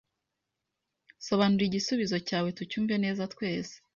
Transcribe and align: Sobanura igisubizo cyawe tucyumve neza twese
Sobanura 1.27 1.63
igisubizo 1.65 2.17
cyawe 2.27 2.49
tucyumve 2.57 2.95
neza 3.03 3.21
twese 3.33 3.75